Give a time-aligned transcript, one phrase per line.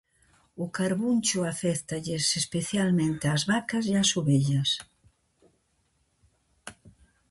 [0.63, 4.69] O carbuncho aféctalles especialmente ás vacas e ás ovellas.